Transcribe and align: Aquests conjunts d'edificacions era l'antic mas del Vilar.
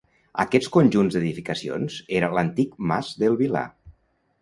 Aquests 0.43 0.69
conjunts 0.77 1.17
d'edificacions 1.17 1.99
era 2.23 2.33
l'antic 2.39 2.75
mas 2.93 3.15
del 3.25 3.43
Vilar. 3.47 3.67